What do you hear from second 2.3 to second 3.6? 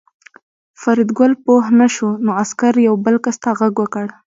عسکر یو بل کس ته